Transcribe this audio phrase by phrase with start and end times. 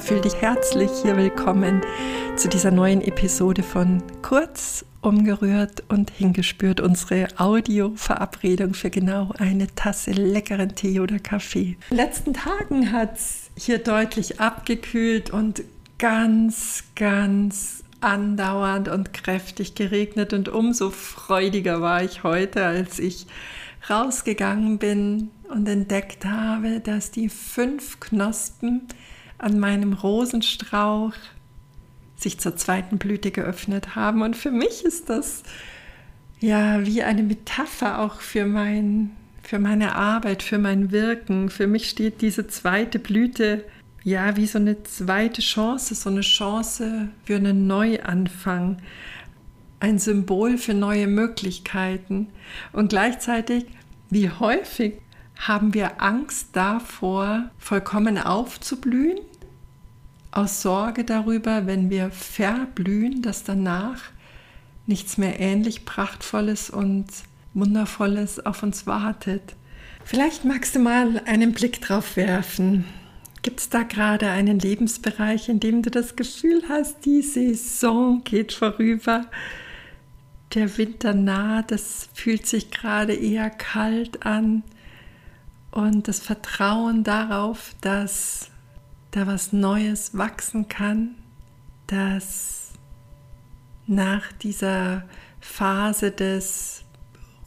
[0.00, 1.80] fühl dich herzlich hier willkommen
[2.36, 6.80] zu dieser neuen Episode von Kurz, umgerührt und hingespürt.
[6.80, 11.78] Unsere Audio-Verabredung für genau eine Tasse leckeren Tee oder Kaffee.
[11.90, 15.62] In den letzten Tagen hat es hier deutlich abgekühlt und
[15.98, 23.26] ganz, ganz andauernd und kräftig geregnet und umso freudiger war ich heute, als ich
[23.88, 28.82] rausgegangen bin und entdeckt habe, dass die fünf Knospen
[29.40, 31.12] an meinem Rosenstrauch
[32.16, 34.22] sich zur zweiten Blüte geöffnet haben.
[34.22, 35.42] Und für mich ist das
[36.38, 41.48] ja wie eine Metapher auch für mein, für meine Arbeit, für mein Wirken.
[41.48, 43.64] Für mich steht diese zweite Blüte
[44.02, 48.78] ja wie so eine zweite Chance, so eine Chance für einen Neuanfang,
[49.78, 52.28] ein Symbol für neue Möglichkeiten.
[52.72, 53.66] Und gleichzeitig,
[54.10, 54.94] wie häufig
[55.36, 59.18] haben wir Angst davor, vollkommen aufzublühen,
[60.32, 64.00] aus Sorge darüber, wenn wir verblühen, dass danach
[64.86, 67.06] nichts mehr ähnlich Prachtvolles und
[67.54, 69.54] Wundervolles auf uns wartet.
[70.04, 72.84] Vielleicht magst du mal einen Blick drauf werfen.
[73.42, 78.52] Gibt es da gerade einen Lebensbereich, in dem du das Gefühl hast, die Saison geht
[78.52, 79.26] vorüber,
[80.54, 84.62] der Winter naht, das fühlt sich gerade eher kalt an
[85.70, 88.49] und das Vertrauen darauf, dass
[89.10, 91.16] da was Neues wachsen kann,
[91.86, 92.70] dass
[93.86, 95.04] nach dieser
[95.40, 96.84] Phase des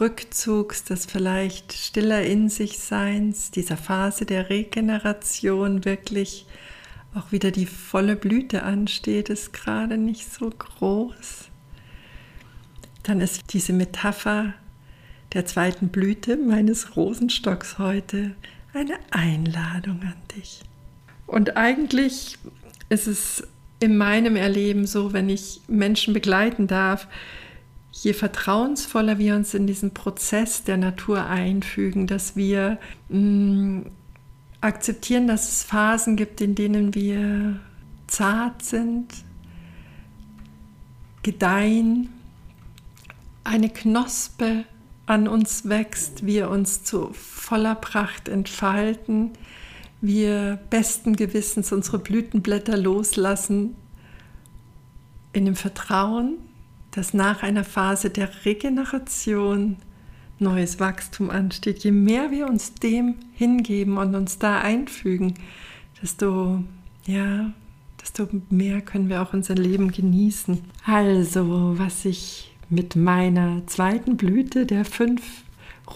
[0.00, 6.46] Rückzugs, des vielleicht stiller in sich Seins, dieser Phase der Regeneration wirklich
[7.14, 11.48] auch wieder die volle Blüte ansteht, ist gerade nicht so groß.
[13.02, 14.54] Dann ist diese Metapher
[15.32, 18.36] der zweiten Blüte meines Rosenstocks heute
[18.72, 20.62] eine Einladung an dich.
[21.28, 22.38] Und eigentlich
[22.88, 23.46] ist es
[23.80, 27.06] in meinem Erleben so, wenn ich Menschen begleiten darf,
[27.92, 32.78] je vertrauensvoller wir uns in diesen Prozess der Natur einfügen, dass wir
[33.10, 33.86] mh, mm,
[34.60, 37.60] akzeptieren, dass es Phasen gibt, in denen wir
[38.06, 39.08] zart sind,
[41.22, 42.08] gedeihen,
[43.44, 44.64] eine Knospe
[45.06, 49.32] an uns wächst, wir uns zu voller Pracht entfalten,
[50.00, 53.74] wir besten Gewissens unsere Blütenblätter loslassen,
[55.32, 56.38] in dem Vertrauen,
[56.90, 59.76] dass nach einer Phase der Regeneration
[60.38, 61.84] neues Wachstum ansteht.
[61.84, 65.34] Je mehr wir uns dem hingeben und uns da einfügen,
[66.00, 66.62] desto,
[67.06, 67.52] ja,
[68.00, 70.60] desto mehr können wir auch unser Leben genießen.
[70.86, 75.22] Also, was ich mit meiner zweiten Blüte der fünf